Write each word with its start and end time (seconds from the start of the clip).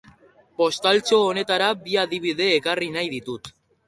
Postaltxo 0.59 1.19
honetara 1.25 1.67
bi 1.81 1.97
adibide 2.05 2.47
ekarri 2.55 2.89
nahi 2.97 3.13
ditut. 3.13 3.51